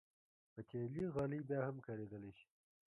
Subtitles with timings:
[0.53, 2.47] پتېلي غالۍ بیا هم کارېدلی شي.